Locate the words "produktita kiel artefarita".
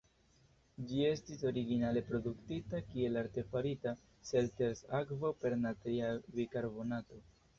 2.07-3.93